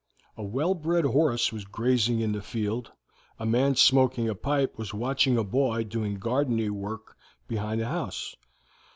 [0.35, 2.91] A well bred horse was grazing in the field,
[3.37, 7.15] a man smoking a pipe was watching a boy doing gardening work
[7.47, 8.35] behind the house.